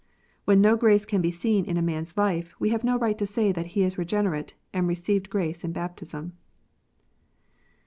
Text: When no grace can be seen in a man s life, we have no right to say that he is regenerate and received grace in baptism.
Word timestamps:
When 0.45 0.61
no 0.61 0.77
grace 0.77 1.05
can 1.05 1.21
be 1.21 1.29
seen 1.29 1.63
in 1.63 1.77
a 1.77 1.81
man 1.83 2.01
s 2.01 2.17
life, 2.17 2.55
we 2.59 2.71
have 2.71 2.83
no 2.83 2.97
right 2.97 3.15
to 3.19 3.27
say 3.27 3.51
that 3.51 3.67
he 3.77 3.83
is 3.83 3.99
regenerate 3.99 4.55
and 4.73 4.87
received 4.87 5.29
grace 5.29 5.63
in 5.63 5.73
baptism. 5.73 6.33